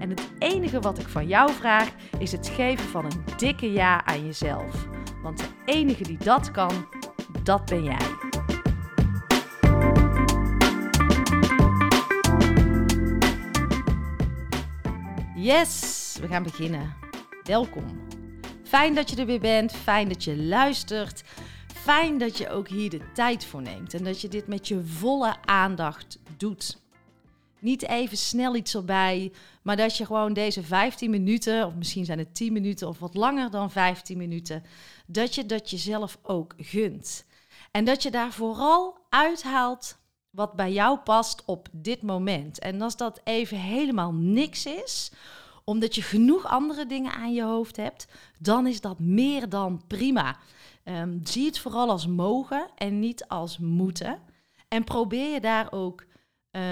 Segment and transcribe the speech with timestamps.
[0.00, 1.88] En het enige wat ik van jou vraag
[2.18, 4.88] is het geven van een dikke ja aan jezelf.
[5.22, 6.88] Want de enige die dat kan,
[7.42, 7.98] dat ben jij.
[15.34, 16.94] Yes, we gaan beginnen.
[17.42, 17.84] Welkom.
[18.62, 21.24] Fijn dat je er weer bent, fijn dat je luistert.
[21.74, 24.84] Fijn dat je ook hier de tijd voor neemt en dat je dit met je
[24.84, 26.78] volle aandacht doet.
[27.60, 32.18] Niet even snel iets erbij, maar dat je gewoon deze 15 minuten, of misschien zijn
[32.18, 34.62] het 10 minuten of wat langer dan 15 minuten,
[35.06, 37.24] dat je dat jezelf ook gunt.
[37.70, 39.98] En dat je daar vooral uithaalt
[40.30, 42.58] wat bij jou past op dit moment.
[42.58, 45.12] En als dat even helemaal niks is,
[45.64, 48.06] omdat je genoeg andere dingen aan je hoofd hebt,
[48.38, 50.38] dan is dat meer dan prima.
[50.84, 54.18] Um, zie het vooral als mogen en niet als moeten.
[54.68, 56.04] En probeer je daar ook
[56.52, 56.62] uh,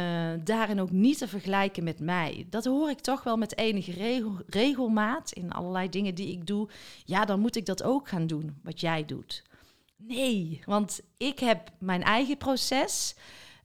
[0.45, 2.47] daarin ook niet te vergelijken met mij.
[2.51, 6.69] Dat hoor ik toch wel met enige regel, regelmaat in allerlei dingen die ik doe.
[7.05, 9.43] Ja, dan moet ik dat ook gaan doen, wat jij doet.
[9.97, 13.15] Nee, want ik heb mijn eigen proces.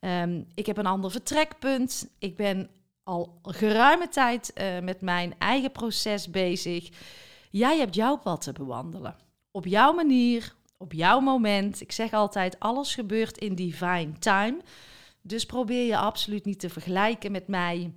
[0.01, 2.09] Um, ik heb een ander vertrekpunt.
[2.19, 2.69] Ik ben
[3.03, 6.89] al geruime tijd uh, met mijn eigen proces bezig.
[7.51, 9.15] Jij hebt jouw pad te bewandelen.
[9.51, 11.81] Op jouw manier, op jouw moment.
[11.81, 14.57] Ik zeg altijd, alles gebeurt in divine time.
[15.25, 17.93] Dus probeer je absoluut niet te vergelijken met mij.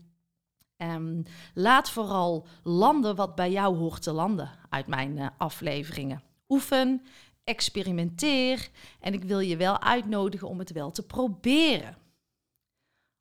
[0.76, 1.22] Um,
[1.54, 6.22] laat vooral landen wat bij jou hoort te landen uit mijn uh, afleveringen.
[6.48, 7.03] Oefen,
[7.44, 8.70] experimenteer
[9.00, 11.97] en ik wil je wel uitnodigen om het wel te proberen.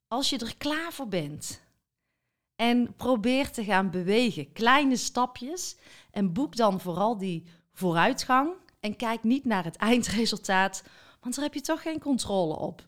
[0.08, 1.62] Als je er klaar voor bent
[2.56, 5.78] en probeer te gaan bewegen, kleine stapjes
[6.12, 7.44] en boek dan vooral die
[7.74, 10.84] vooruitgang en kijk niet naar het eindresultaat,
[11.20, 12.88] want daar heb je toch geen controle op.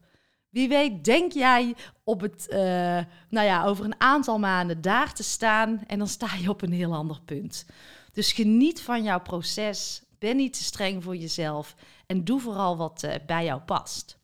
[0.57, 2.57] Wie weet, denk jij op het, uh,
[3.29, 6.71] nou ja, over een aantal maanden daar te staan en dan sta je op een
[6.71, 7.65] heel ander punt.
[8.11, 11.75] Dus geniet van jouw proces, ben niet te streng voor jezelf
[12.05, 14.17] en doe vooral wat uh, bij jou past.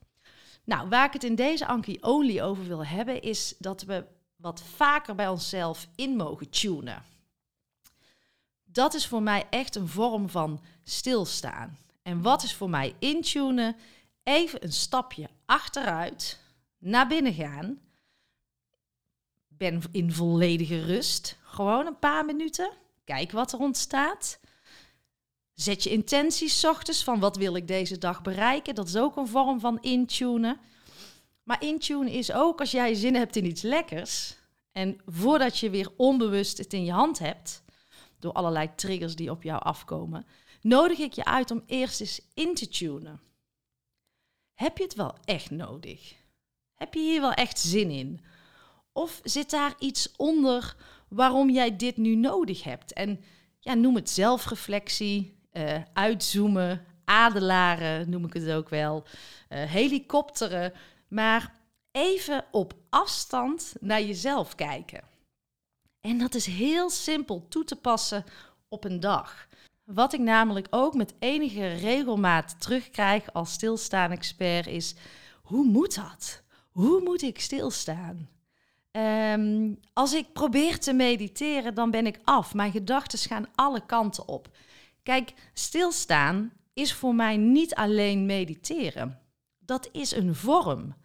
[0.64, 4.06] Nou, waar ik het in deze Anki Only over wil hebben, is dat we
[4.36, 7.04] wat vaker bij onszelf in mogen tunen.
[8.64, 11.78] Dat is voor mij echt een vorm van stilstaan.
[12.04, 13.76] En wat is voor mij intunen?
[14.24, 16.40] Even een stapje achteruit,
[16.78, 17.80] naar binnen gaan.
[19.48, 21.38] Ben in volledige rust.
[21.44, 22.72] Gewoon een paar minuten.
[23.04, 24.40] Kijk wat er ontstaat.
[25.54, 28.76] Zet je intenties ochtends van wat wil ik deze dag bereiken.
[28.76, 30.60] Dat is ook een vorm van intunen.
[31.44, 34.36] Maar intunen is ook als jij zin hebt in iets lekkers.
[34.72, 37.64] En voordat je weer onbewust het in je hand hebt,
[38.20, 40.26] door allerlei triggers die op jou afkomen,
[40.62, 43.20] nodig ik je uit om eerst eens in te tunen.
[44.64, 46.16] Heb je het wel echt nodig?
[46.74, 48.22] Heb je hier wel echt zin in?
[48.92, 50.76] Of zit daar iets onder
[51.08, 52.94] waarom jij dit nu nodig hebt?
[52.94, 53.24] En
[53.60, 59.04] ja, noem het zelfreflectie, uh, uitzoomen, adelaren noem ik het ook wel,
[59.50, 60.74] uh, helikopteren.
[61.08, 61.54] Maar
[61.92, 65.04] even op afstand naar jezelf kijken.
[66.02, 68.26] En dat is heel simpel toe te passen
[68.68, 69.48] op een dag.
[69.84, 74.96] Wat ik namelijk ook met enige regelmaat terugkrijg als stilstaan-expert is:
[75.42, 76.44] hoe moet dat?
[76.72, 78.30] Hoe moet ik stilstaan?
[78.92, 82.54] Um, als ik probeer te mediteren, dan ben ik af.
[82.54, 84.48] Mijn gedachten gaan alle kanten op.
[85.04, 89.20] Kijk, stilstaan is voor mij niet alleen mediteren.
[89.60, 90.96] Dat is een vorm.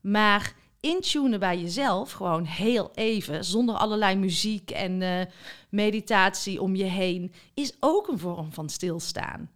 [0.00, 5.20] Maar intunen bij jezelf, gewoon heel even, zonder allerlei muziek en uh,
[5.68, 9.50] meditatie om je heen, is ook een vorm van stilstaan.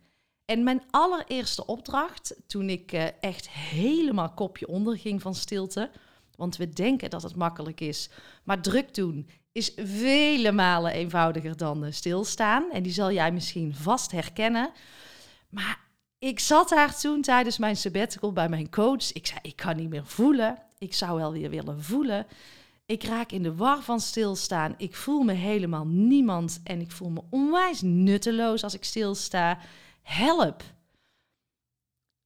[0.45, 5.91] En mijn allereerste opdracht, toen ik uh, echt helemaal kopje onder ging van stilte,
[6.37, 8.11] want we denken dat het makkelijk is,
[8.45, 12.71] maar druk doen is vele malen eenvoudiger dan uh, stilstaan.
[12.71, 14.71] En die zal jij misschien vast herkennen.
[15.49, 15.81] Maar
[16.19, 19.13] ik zat daar toen tijdens mijn sabbatical bij mijn coach.
[19.13, 20.59] Ik zei, ik kan niet meer voelen.
[20.83, 22.27] Ik zou wel weer willen voelen.
[22.87, 24.75] Ik raak in de war van stilstaan.
[24.77, 29.59] Ik voel me helemaal niemand en ik voel me onwijs nutteloos als ik stilsta.
[30.03, 30.63] Help!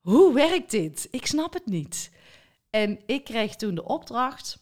[0.00, 1.08] Hoe werkt dit?
[1.10, 2.12] Ik snap het niet.
[2.70, 4.58] En ik kreeg toen de opdracht,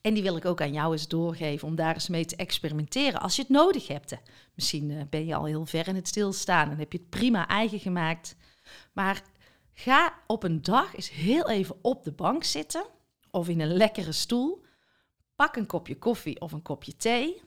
[0.00, 3.20] en die wil ik ook aan jou eens doorgeven, om daar eens mee te experimenteren
[3.20, 4.16] als je het nodig hebt.
[4.54, 7.48] Misschien eh, ben je al heel ver in het stilstaan en heb je het prima
[7.48, 8.36] eigen gemaakt.
[8.92, 9.22] Maar
[9.74, 12.84] ga op een dag eens heel even op de bank zitten
[13.30, 14.62] of in een lekkere stoel.
[15.36, 17.42] Pak een kopje koffie of een kopje thee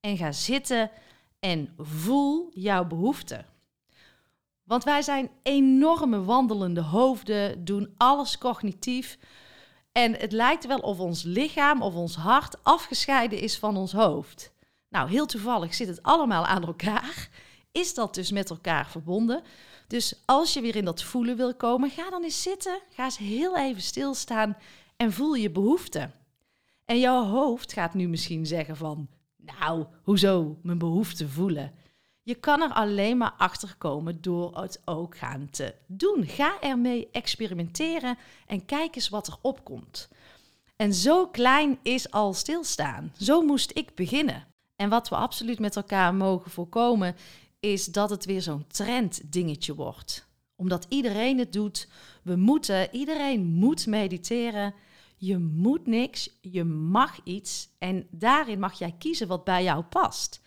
[0.00, 0.90] en ga zitten
[1.38, 3.46] en voel jouw behoeften.
[4.64, 9.18] Want wij zijn enorme wandelende hoofden, doen alles cognitief.
[9.92, 14.52] En het lijkt wel of ons lichaam of ons hart afgescheiden is van ons hoofd.
[14.88, 17.28] Nou, heel toevallig zit het allemaal aan elkaar.
[17.72, 19.42] Is dat dus met elkaar verbonden?
[19.86, 22.80] Dus als je weer in dat voelen wil komen, ga dan eens zitten.
[22.90, 24.56] Ga eens heel even stilstaan
[25.02, 26.12] en voel je behoeften.
[26.84, 31.72] En jouw hoofd gaat nu misschien zeggen van, nou, hoezo mijn behoeften voelen?
[32.22, 36.26] Je kan er alleen maar achter komen door het ook gaan te doen.
[36.26, 40.08] Ga ermee experimenteren en kijk eens wat er opkomt.
[40.76, 43.12] En zo klein is al stilstaan.
[43.18, 44.46] Zo moest ik beginnen.
[44.76, 47.16] En wat we absoluut met elkaar mogen voorkomen,
[47.60, 50.26] is dat het weer zo'n trenddingetje wordt.
[50.56, 51.88] Omdat iedereen het doet.
[52.22, 54.74] We moeten, iedereen moet mediteren.
[55.24, 57.68] Je moet niks, je mag iets.
[57.78, 60.40] En daarin mag jij kiezen wat bij jou past.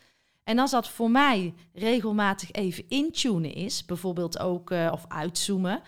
[0.44, 5.82] En als dat voor mij regelmatig even intunen is, bijvoorbeeld ook uh, of uitzoomen,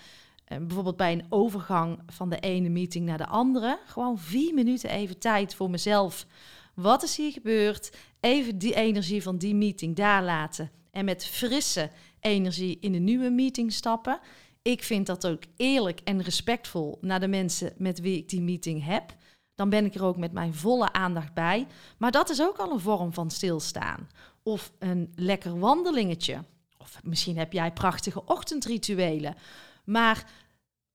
[0.47, 4.89] uh, bijvoorbeeld bij een overgang van de ene meeting naar de andere, gewoon vier minuten
[4.89, 6.25] even tijd voor mezelf.
[6.73, 7.97] Wat is hier gebeurd?
[8.19, 13.29] Even die energie van die meeting daar laten en met frisse energie in de nieuwe
[13.29, 14.19] meeting stappen.
[14.67, 18.85] Ik vind dat ook eerlijk en respectvol naar de mensen met wie ik die meeting
[18.85, 19.15] heb.
[19.55, 21.67] Dan ben ik er ook met mijn volle aandacht bij.
[21.97, 24.09] Maar dat is ook al een vorm van stilstaan
[24.43, 26.43] of een lekker wandelingetje.
[26.77, 29.35] Of misschien heb jij prachtige ochtendrituelen.
[29.83, 30.25] Maar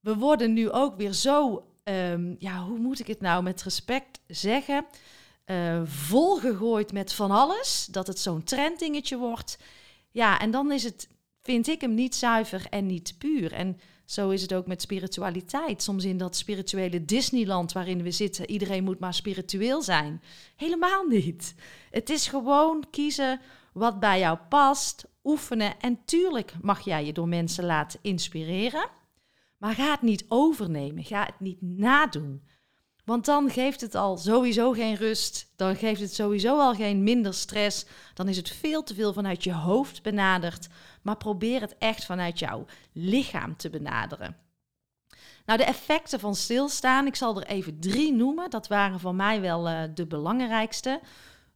[0.00, 4.20] we worden nu ook weer zo, um, ja, hoe moet ik het nou met respect
[4.26, 4.86] zeggen?
[5.46, 9.58] Uh, volgegooid met van alles, dat het zo'n trenddingetje wordt.
[10.10, 11.08] Ja, en dan is het,
[11.42, 13.52] vind ik hem niet zuiver en niet puur.
[13.52, 15.82] En zo is het ook met spiritualiteit.
[15.82, 20.22] Soms in dat spirituele Disneyland waarin we zitten, iedereen moet maar spiritueel zijn.
[20.56, 21.54] Helemaal niet.
[21.90, 23.40] Het is gewoon kiezen
[23.72, 25.80] wat bij jou past, oefenen.
[25.80, 28.88] En tuurlijk mag jij je door mensen laten inspireren.
[29.58, 31.04] Maar ga het niet overnemen.
[31.04, 32.42] Ga het niet nadoen.
[33.04, 35.52] Want dan geeft het al sowieso geen rust.
[35.56, 37.86] Dan geeft het sowieso al geen minder stress.
[38.14, 40.68] Dan is het veel te veel vanuit je hoofd benaderd.
[41.02, 44.36] Maar probeer het echt vanuit jouw lichaam te benaderen.
[45.46, 48.50] Nou, de effecten van stilstaan, ik zal er even drie noemen.
[48.50, 51.00] Dat waren voor mij wel uh, de belangrijkste.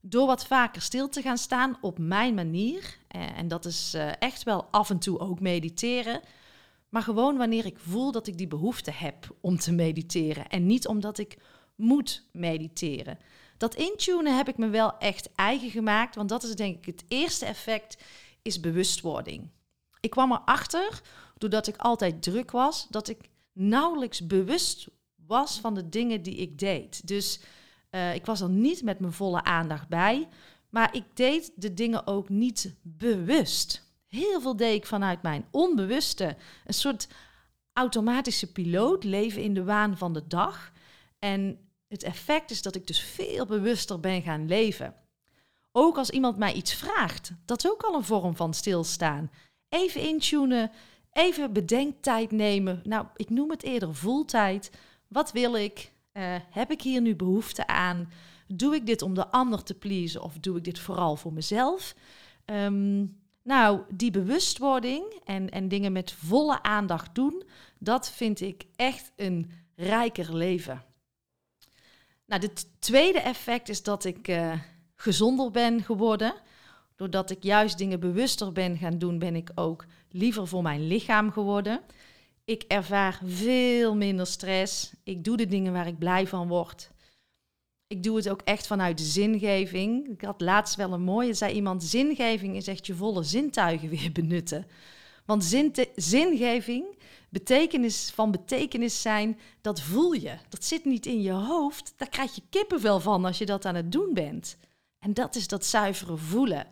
[0.01, 2.97] Door wat vaker stil te gaan staan op mijn manier.
[3.17, 6.21] Uh, en dat is uh, echt wel af en toe ook mediteren.
[6.89, 10.49] Maar gewoon wanneer ik voel dat ik die behoefte heb om te mediteren.
[10.49, 11.39] En niet omdat ik
[11.75, 13.19] moet mediteren.
[13.57, 16.15] Dat intunen heb ik me wel echt eigen gemaakt.
[16.15, 18.03] Want dat is denk ik het eerste effect,
[18.47, 19.51] is bewustwording.
[20.01, 21.01] Ik kwam erachter,
[21.39, 23.19] doordat ik altijd druk was, dat ik
[23.53, 24.89] nauwelijks bewust
[25.27, 27.07] was van de dingen die ik deed.
[27.07, 27.41] Dus
[27.91, 30.29] uh, ik was er niet met mijn volle aandacht bij.
[30.71, 33.95] Maar ik deed de dingen ook niet bewust.
[34.07, 36.37] Heel veel deed ik vanuit mijn onbewuste.
[36.65, 37.09] Een soort
[37.73, 40.73] automatische piloot, leven in de waan van de dag.
[41.19, 44.95] En het effect is dat ik dus veel bewuster ben gaan leven.
[45.79, 49.31] Ook als iemand mij iets vraagt, dat is ook al een vorm van stilstaan.
[49.69, 50.71] Even intunen,
[51.13, 52.81] even bedenktijd nemen.
[52.85, 54.71] Nou, ik noem het eerder voeltijd.
[55.09, 55.93] Wat wil ik?
[56.13, 58.13] Uh, heb ik hier nu behoefte aan?
[58.47, 61.95] Doe ik dit om de ander te pleasen of doe ik dit vooral voor mezelf?
[62.45, 67.43] Um, nou, die bewustwording en, en dingen met volle aandacht doen,
[67.79, 70.85] dat vind ik echt een rijker leven.
[72.27, 74.53] Nou, het tweede effect is dat ik uh,
[74.97, 76.35] gezonder ben geworden.
[76.97, 81.33] Doordat ik juist dingen bewuster ben gaan doen, ben ik ook liever voor mijn lichaam
[81.33, 81.81] geworden.
[82.45, 84.93] Ik ervaar veel minder stress.
[85.05, 86.91] Ik doe de dingen waar ik blij van word
[87.87, 90.09] ik doe het ook echt vanuit de zingeving.
[90.09, 94.13] Ik had laatst wel een mooie, zei iemand, zingeving is echt je volle zintuigen weer
[94.23, 94.67] benutten.
[95.25, 95.45] Want
[95.97, 96.85] zingeving,
[97.29, 100.39] betekenis van betekenis zijn, dat voel je.
[100.49, 101.95] Dat zit niet in je hoofd.
[101.97, 104.57] Daar krijg je kippenvel van als je dat aan het doen bent.
[105.07, 106.67] En dat is dat zuivere voelen.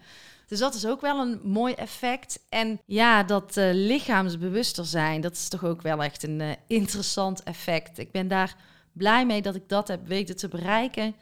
[0.46, 2.38] Dus dat is ook wel een mooi effect.
[2.48, 7.42] En ja, dat uh, lichaamsbewuster zijn, dat is toch ook wel echt een uh, interessant
[7.42, 7.98] effect.
[7.98, 8.56] Ik ben daar
[8.92, 11.14] blij mee dat ik dat heb weten te bereiken.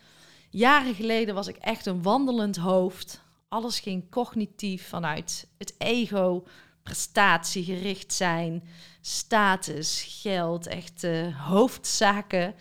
[0.50, 3.20] Jaren geleden was ik echt een wandelend hoofd.
[3.48, 6.44] Alles ging cognitief vanuit het ego,
[6.82, 8.68] prestatiegericht zijn,
[9.00, 12.54] status, geld, echt uh, hoofdzaken.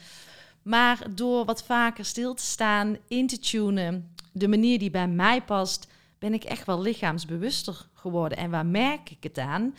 [0.62, 5.42] Maar door wat vaker stil te staan, in te tunen, de manier die bij mij
[5.42, 5.88] past,
[6.20, 8.38] ben ik echt wel lichaamsbewuster geworden.
[8.38, 9.76] En waar merk ik het aan?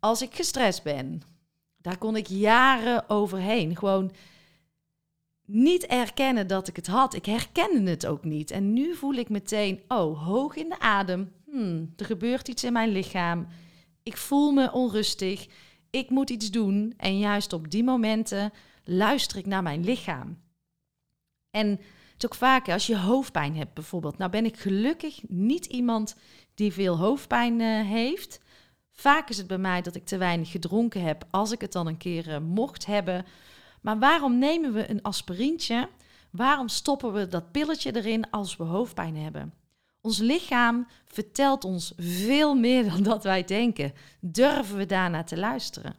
[0.00, 1.22] Als ik gestrest ben.
[1.76, 3.76] Daar kon ik jaren overheen.
[3.76, 4.12] Gewoon
[5.46, 7.14] niet erkennen dat ik het had.
[7.14, 8.50] Ik herkende het ook niet.
[8.50, 11.32] En nu voel ik meteen, oh, hoog in de adem.
[11.50, 13.46] Hmm, er gebeurt iets in mijn lichaam.
[14.02, 15.46] Ik voel me onrustig.
[15.90, 16.94] Ik moet iets doen.
[16.96, 18.52] En juist op die momenten
[18.84, 20.38] luister ik naar mijn lichaam.
[21.50, 21.80] En
[22.18, 24.18] is ook vaak als je hoofdpijn hebt bijvoorbeeld.
[24.18, 26.16] Nou ben ik gelukkig niet iemand
[26.54, 28.40] die veel hoofdpijn uh, heeft.
[28.92, 31.86] Vaak is het bij mij dat ik te weinig gedronken heb als ik het dan
[31.86, 33.24] een keer uh, mocht hebben.
[33.80, 35.88] Maar waarom nemen we een aspirintje?
[36.30, 39.54] Waarom stoppen we dat pilletje erin als we hoofdpijn hebben?
[40.00, 43.92] Ons lichaam vertelt ons veel meer dan dat wij denken.
[44.20, 45.94] Durven we daarnaar te luisteren?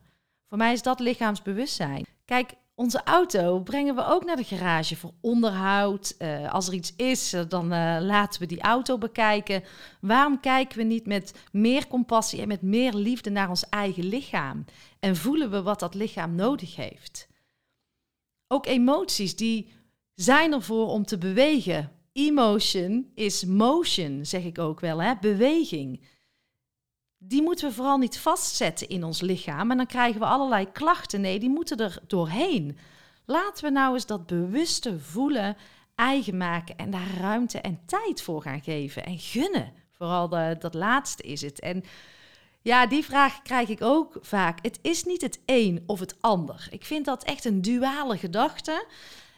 [0.47, 2.05] Voor mij is dat lichaamsbewustzijn.
[2.25, 6.15] Kijk, onze auto brengen we ook naar de garage voor onderhoud.
[6.19, 9.63] Uh, als er iets is, eh, dan uh, laten we die auto bekijken.
[10.01, 14.65] Waarom kijken we niet met meer compassie en met meer liefde naar ons eigen lichaam?
[14.99, 17.27] En voelen we wat dat lichaam nodig heeft?
[18.47, 19.71] Ook emoties, die
[20.13, 21.91] zijn ervoor om te bewegen.
[22.11, 25.13] Emotion is motion, zeg ik ook wel, hè?
[25.21, 26.01] beweging
[27.27, 29.71] die moeten we vooral niet vastzetten in ons lichaam.
[29.71, 31.21] En dan krijgen we allerlei klachten.
[31.21, 32.77] Nee, die moeten er doorheen.
[33.25, 35.57] Laten we nou eens dat bewuste voelen
[35.95, 39.73] eigen maken en daar ruimte en tijd voor gaan geven en gunnen.
[39.91, 40.29] Vooral
[40.59, 41.59] dat laatste is het.
[41.59, 41.83] En
[42.61, 44.59] ja, die vraag krijg ik ook vaak.
[44.61, 46.67] Het is niet het een of het ander.
[46.69, 48.85] Ik vind dat echt een duale gedachte.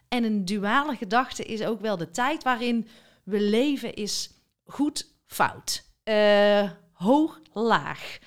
[0.08, 2.88] En een duale gedachte is ook wel de tijd waarin
[3.24, 4.32] we leven is
[4.66, 5.84] goed fout.
[6.04, 8.18] Uh, hoog, laag.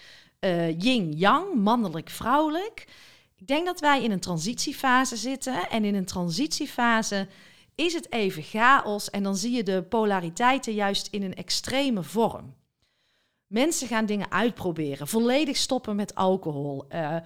[0.40, 2.84] Uh, Yin-yang, mannelijk-vrouwelijk.
[3.36, 5.70] Ik denk dat wij in een transitiefase zitten.
[5.70, 7.28] En in een transitiefase
[7.74, 9.10] is het even chaos.
[9.10, 12.54] En dan zie je de polariteiten juist in een extreme vorm.
[13.46, 16.84] Mensen gaan dingen uitproberen, volledig stoppen met alcohol.
[16.92, 17.16] Uh,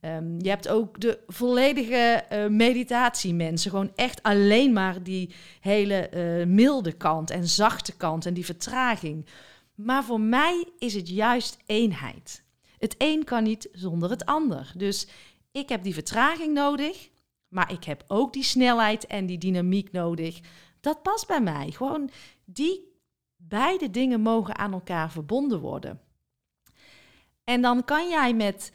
[0.00, 6.10] um, je hebt ook de volledige uh, meditatiemensen, gewoon echt alleen maar die hele
[6.46, 9.26] milde kant en zachte kant en die vertraging.
[9.74, 12.44] Maar voor mij is het juist eenheid.
[12.78, 14.72] Het een kan niet zonder het ander.
[14.76, 15.06] Dus
[15.52, 17.10] ik heb die vertraging nodig,
[17.48, 20.40] maar ik heb ook die snelheid en die dynamiek nodig.
[20.80, 21.70] Dat past bij mij.
[21.70, 22.10] Gewoon
[22.44, 22.92] die
[23.36, 26.00] beide dingen mogen aan elkaar verbonden worden.
[27.44, 28.72] En dan kan jij met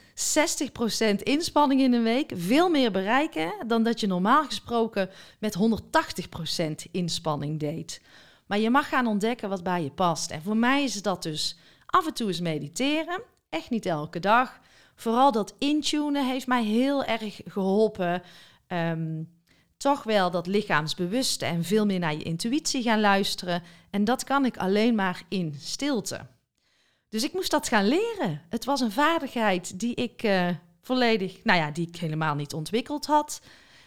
[1.13, 5.58] 60% inspanning in een week veel meer bereiken dan dat je normaal gesproken met
[6.88, 8.01] 180% inspanning deed.
[8.50, 10.32] Maar je mag gaan ontdekken wat bij je past.
[10.32, 13.22] En voor mij is dat dus af en toe eens mediteren.
[13.50, 14.60] Echt niet elke dag.
[14.96, 18.22] Vooral dat intunen heeft mij heel erg geholpen.
[18.68, 19.29] Um,
[19.77, 23.63] toch wel dat lichaamsbewuste en veel meer naar je intuïtie gaan luisteren.
[23.89, 26.25] En dat kan ik alleen maar in stilte.
[27.10, 28.41] Dus ik moest dat gaan leren.
[28.50, 30.50] Het was een vaardigheid die ik uh,
[30.82, 33.41] volledig, nou ja, die ik helemaal niet ontwikkeld had.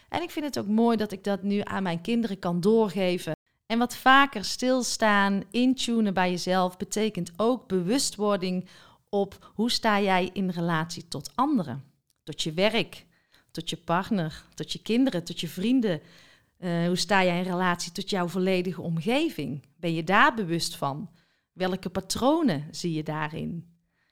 [0.08, 3.32] En ik vind het ook mooi dat ik dat nu aan mijn kinderen kan doorgeven.
[3.72, 8.68] En wat vaker stilstaan, intunen bij jezelf, betekent ook bewustwording
[9.08, 11.84] op hoe sta jij in relatie tot anderen.
[12.22, 13.06] Tot je werk,
[13.50, 16.00] tot je partner, tot je kinderen, tot je vrienden.
[16.58, 19.66] Uh, hoe sta jij in relatie tot jouw volledige omgeving?
[19.76, 21.10] Ben je daar bewust van?
[21.52, 23.66] Welke patronen zie je daarin?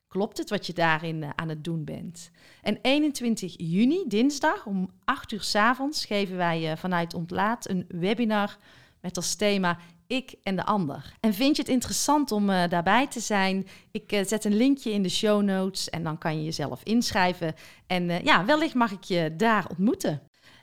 [0.09, 2.31] Klopt het wat je daarin uh, aan het doen bent?
[2.63, 7.85] En 21 juni, dinsdag om 8 uur s avonds, geven wij uh, vanuit Ontlaat een
[7.89, 8.59] webinar
[9.01, 11.13] met als thema ik en de ander.
[11.21, 13.67] En vind je het interessant om uh, daarbij te zijn?
[13.91, 17.55] Ik uh, zet een linkje in de show notes en dan kan je jezelf inschrijven.
[17.87, 20.23] En uh, ja, wellicht mag ik je daar ontmoeten.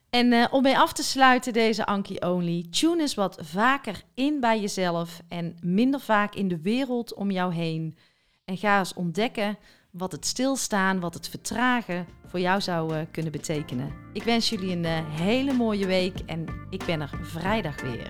[0.09, 4.59] En om mee af te sluiten deze Anki Only, tune eens wat vaker in bij
[4.59, 7.97] jezelf en minder vaak in de wereld om jou heen.
[8.45, 9.57] En ga eens ontdekken
[9.97, 13.93] wat het stilstaan, wat het vertragen voor jou zou kunnen betekenen.
[14.13, 18.07] Ik wens jullie een hele mooie week en ik ben er vrijdag weer.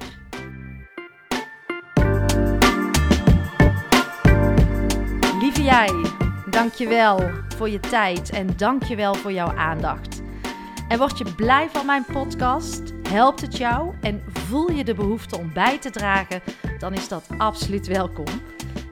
[5.40, 6.06] Lieve jij,
[6.50, 10.22] dankjewel voor je tijd en dankjewel voor jouw aandacht.
[10.88, 12.82] En word je blij van mijn podcast?
[13.10, 16.42] Helpt het jou en voel je de behoefte om bij te dragen?
[16.80, 18.26] Dan is dat absoluut welkom.